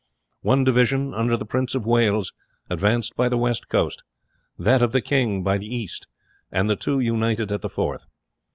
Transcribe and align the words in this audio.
One 0.41 0.63
division, 0.63 1.13
under 1.13 1.37
the 1.37 1.45
Prince 1.45 1.75
of 1.75 1.85
Wales, 1.85 2.33
advanced 2.71 3.15
by 3.15 3.29
the 3.29 3.37
west 3.37 3.69
coast; 3.69 4.01
that 4.57 4.81
of 4.81 4.93
the 4.93 4.99
king, 5.01 5.43
by 5.43 5.59
the 5.59 5.67
east; 5.75 6.07
and 6.51 6.67
the 6.67 6.75
two 6.75 6.99
united 6.99 7.51
at 7.51 7.61
the 7.61 7.69
Forth. 7.69 8.07